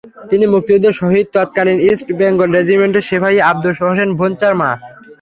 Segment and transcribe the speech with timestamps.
[0.29, 4.69] তিনি মুক্তিযুদ্ধে শহীদ তৎকালীন ইস্ট বেঙ্গল রেজিমেন্টের সিপাহি আবুল হোসেন ভূঞার মা।